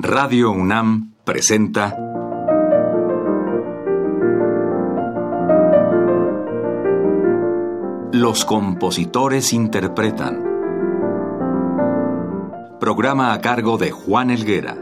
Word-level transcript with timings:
Radio 0.00 0.52
UNAM 0.52 1.14
presenta 1.24 1.96
Los 8.12 8.44
compositores 8.44 9.52
interpretan. 9.52 10.44
Programa 12.78 13.32
a 13.32 13.40
cargo 13.40 13.76
de 13.76 13.90
Juan 13.90 14.30
Elguera. 14.30 14.76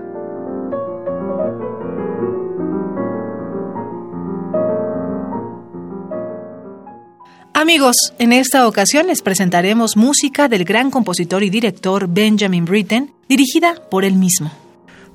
Amigos, 7.54 7.96
en 8.18 8.34
esta 8.34 8.68
ocasión 8.68 9.06
les 9.06 9.22
presentaremos 9.22 9.96
música 9.96 10.48
del 10.48 10.66
gran 10.66 10.90
compositor 10.90 11.42
y 11.42 11.48
director 11.48 12.06
Benjamin 12.06 12.66
Britten, 12.66 13.14
dirigida 13.30 13.76
por 13.90 14.04
él 14.04 14.16
mismo. 14.16 14.65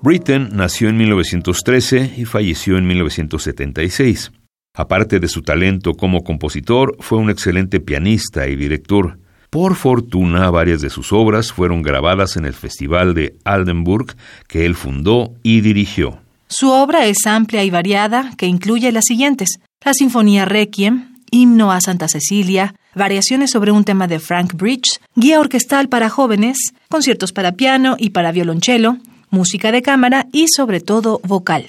Britten 0.03 0.49
nació 0.53 0.89
en 0.89 0.97
1913 0.97 2.15
y 2.17 2.25
falleció 2.25 2.77
en 2.77 2.87
1976. 2.87 4.31
Aparte 4.73 5.19
de 5.19 5.27
su 5.27 5.43
talento 5.43 5.93
como 5.93 6.23
compositor, 6.23 6.95
fue 6.99 7.19
un 7.19 7.29
excelente 7.29 7.79
pianista 7.79 8.47
y 8.47 8.55
director. 8.55 9.19
Por 9.51 9.75
fortuna, 9.75 10.49
varias 10.49 10.81
de 10.81 10.89
sus 10.89 11.13
obras 11.13 11.51
fueron 11.51 11.83
grabadas 11.83 12.35
en 12.35 12.45
el 12.45 12.53
Festival 12.53 13.13
de 13.13 13.35
Aldenburg 13.43 14.15
que 14.47 14.65
él 14.65 14.73
fundó 14.73 15.35
y 15.43 15.61
dirigió. 15.61 16.19
Su 16.47 16.71
obra 16.71 17.05
es 17.05 17.27
amplia 17.27 17.63
y 17.63 17.69
variada, 17.69 18.31
que 18.37 18.47
incluye 18.47 18.91
las 18.91 19.05
siguientes: 19.05 19.59
la 19.85 19.93
Sinfonía 19.93 20.45
Requiem, 20.45 21.15
Himno 21.29 21.71
a 21.71 21.79
Santa 21.79 22.07
Cecilia, 22.07 22.73
variaciones 22.95 23.51
sobre 23.51 23.71
un 23.71 23.83
tema 23.83 24.07
de 24.07 24.19
Frank 24.19 24.55
Bridge, 24.55 24.99
guía 25.15 25.39
orquestal 25.39 25.89
para 25.89 26.09
jóvenes, 26.09 26.73
conciertos 26.89 27.33
para 27.33 27.51
piano 27.51 27.97
y 27.99 28.09
para 28.09 28.31
violonchelo, 28.31 28.97
música 29.31 29.71
de 29.71 29.81
cámara 29.81 30.27
y 30.31 30.45
sobre 30.55 30.79
todo 30.79 31.19
vocal. 31.23 31.65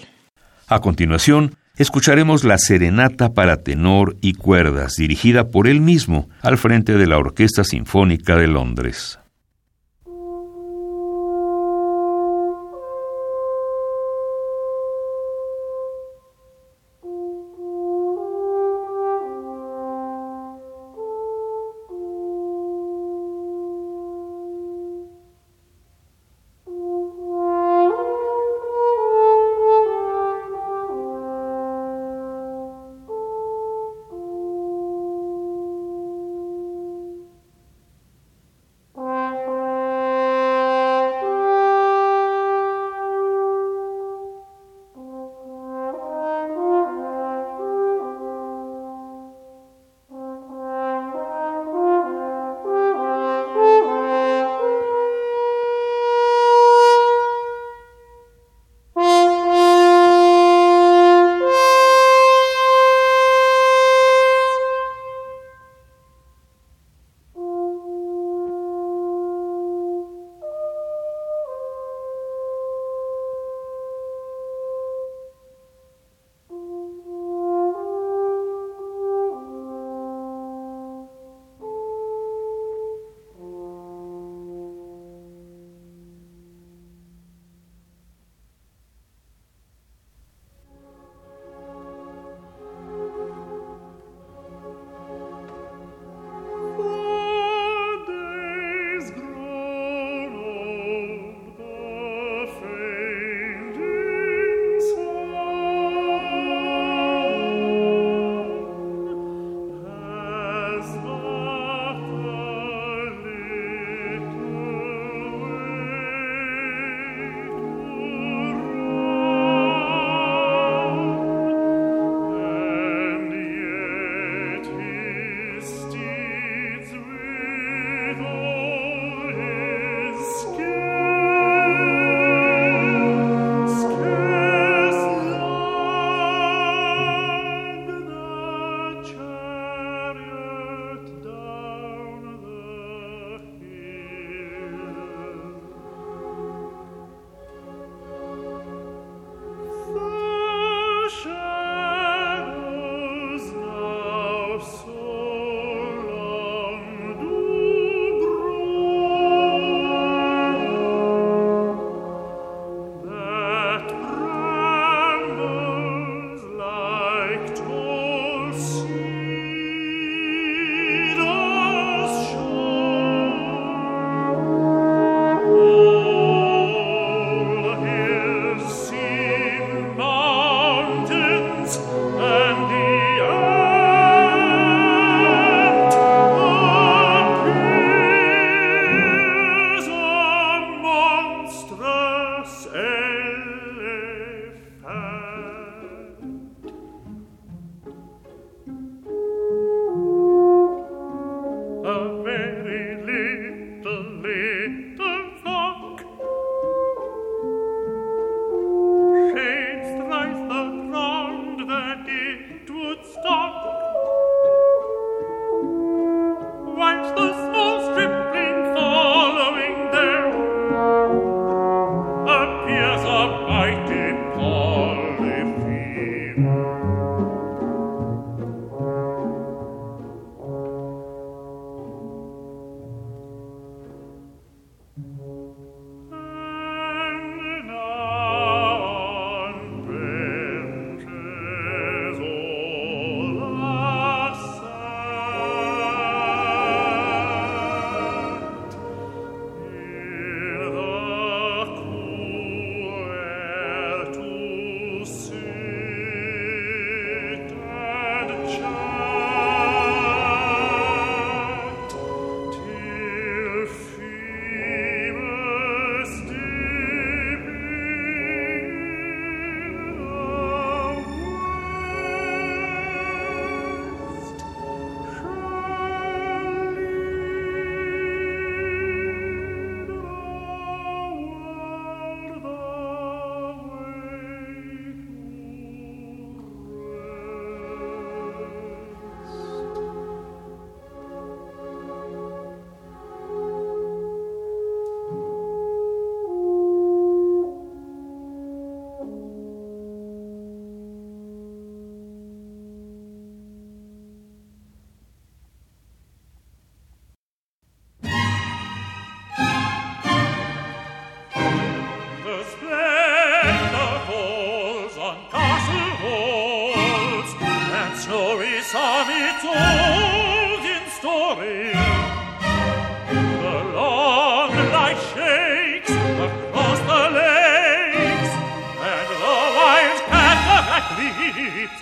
A 0.67 0.81
continuación, 0.81 1.57
escucharemos 1.77 2.45
la 2.45 2.59
Serenata 2.59 3.33
para 3.33 3.63
tenor 3.63 4.17
y 4.21 4.35
cuerdas, 4.35 4.97
dirigida 4.97 5.49
por 5.49 5.69
él 5.69 5.81
mismo, 5.81 6.29
al 6.43 6.59
frente 6.59 6.99
de 6.99 7.07
la 7.07 7.19
Orquesta 7.19 7.65
Sinfónica 7.65 8.37
de 8.37 8.49
Londres. 8.49 9.19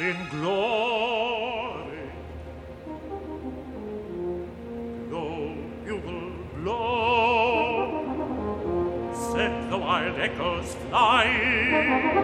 In 0.01 0.17
glory. 0.31 2.11
Blow, 5.11 5.55
bugle, 5.85 6.33
blow, 6.57 8.03
set 9.33 9.53
the 9.69 9.77
wild 9.77 10.19
echoes 10.19 10.75
flying. 10.89 12.15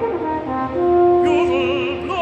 Bugle, 1.23 2.07
blow, 2.07 2.16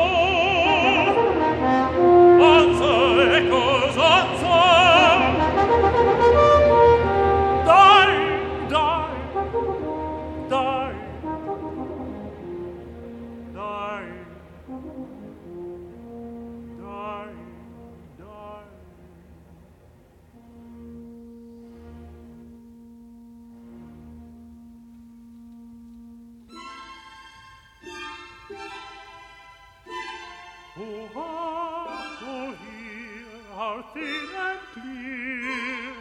thin 33.94 34.28
and 34.46 34.60
clear, 34.74 35.94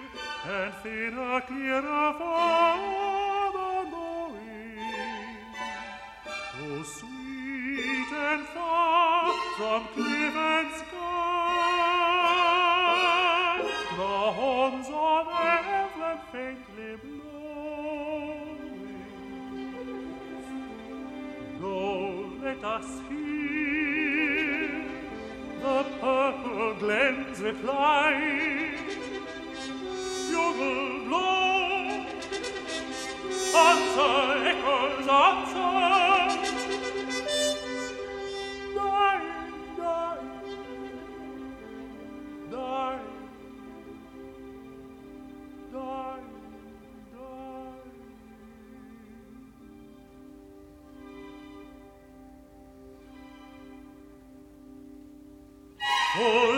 and 0.56 0.74
thinner, 0.82 1.42
clearer 1.42 2.10
far 2.20 3.52
the 3.56 3.70
knowing. 3.92 5.54
Oh, 6.62 6.82
sweet 6.84 8.12
and 8.12 8.44
far 8.48 9.34
from 9.58 9.82
cliff 9.94 10.36
and 10.36 10.70
sky, 10.82 11.94
the 13.98 14.16
horns 14.40 14.90
of 14.92 15.28
Evelyn 15.54 16.20
faintly 16.32 16.92
blowing. 17.04 17.34
Go, 21.62 21.78
let 22.42 22.62
us 22.64 22.90
hear 23.08 23.23
the 25.74 25.84
purple 26.00 26.76
glens 26.76 27.42
reply. 27.42 28.14
Bugle 30.30 31.06
blow, 31.08 32.06
answer, 33.68 34.16
echoes, 34.52 35.08
answer. 35.08 35.63
我 56.16 56.54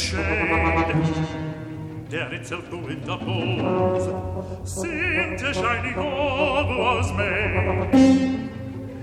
shade 0.00 0.94
Der 2.10 2.30
Ritzel 2.30 2.62
grew 2.68 2.88
in 2.88 3.00
the 3.04 3.16
bones 3.16 4.04
Seemed 4.70 5.40
a 5.40 5.54
shining 5.54 5.94
orb 5.96 6.68
was 6.68 7.12
made. 7.12 8.50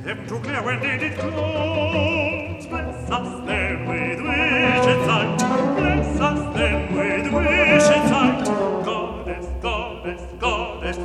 Heaven 0.06 0.28
too 0.28 0.40
clear 0.40 0.62
when 0.64 0.80
did 0.80 1.04
it 1.04 1.18
close. 1.18 2.66
Bless 2.68 3.10
us 3.10 3.46
then 3.46 3.88
with 3.88 4.22
wish 4.22 4.88
and 4.88 5.06
sight 5.06 5.38
Bless 5.78 6.20
us 6.22 6.56
then 6.56 6.96
with 6.96 7.34
wish 7.34 7.90
and 7.96 8.10
sight 8.10 8.46
Goddess, 8.86 9.48
goddess, 9.62 10.22
goddess 10.40 10.98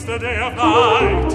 makes 0.00 0.12
the 0.12 0.18
day 0.18 0.40
of 0.40 0.54
night. 0.56 1.30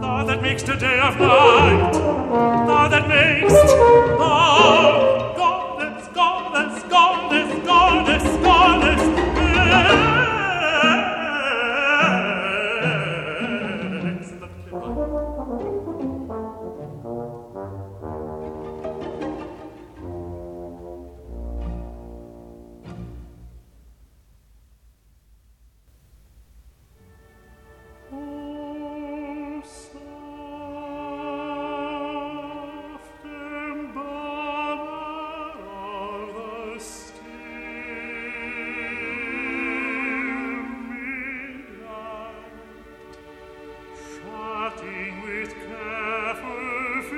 Thou 0.00 0.24
that 0.24 0.42
makes 0.42 0.62
the 0.62 0.76
day 0.76 1.00
of 1.00 1.18
night. 1.18 1.92
Thou 1.92 2.88
that 2.88 3.08
makes. 3.08 3.52
Thou. 3.52 5.19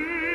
Mm-hmm. 0.02 0.31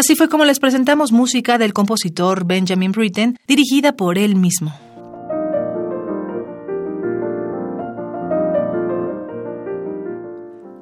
Así 0.00 0.16
fue 0.16 0.30
como 0.30 0.46
les 0.46 0.58
presentamos 0.58 1.12
música 1.12 1.58
del 1.58 1.74
compositor 1.74 2.46
Benjamin 2.46 2.90
Britten, 2.90 3.36
dirigida 3.46 3.92
por 3.92 4.16
él 4.16 4.34
mismo. 4.34 4.72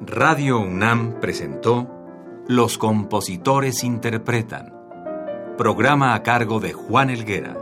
Radio 0.05 0.61
UNAM 0.61 1.19
presentó 1.19 1.89
Los 2.47 2.77
compositores 2.77 3.83
interpretan, 3.83 4.73
programa 5.57 6.15
a 6.15 6.23
cargo 6.23 6.61
de 6.61 6.71
Juan 6.71 7.09
Elguera. 7.09 7.57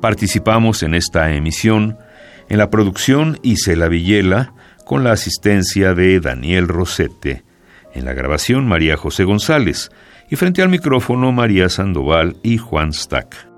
Participamos 0.00 0.84
en 0.84 0.94
esta 0.94 1.32
emisión 1.32 1.98
en 2.48 2.58
la 2.58 2.70
producción 2.70 3.40
Isela 3.42 3.88
Villela 3.88 4.54
con 4.84 5.04
la 5.04 5.12
asistencia 5.12 5.94
de 5.94 6.20
Daniel 6.20 6.68
Rosete, 6.68 7.44
en 7.94 8.04
la 8.04 8.12
grabación 8.12 8.66
María 8.66 8.96
José 8.96 9.24
González 9.24 9.90
y 10.30 10.36
frente 10.36 10.62
al 10.62 10.68
micrófono 10.68 11.32
María 11.32 11.68
Sandoval 11.68 12.36
y 12.42 12.58
Juan 12.58 12.92
Stack. 12.92 13.53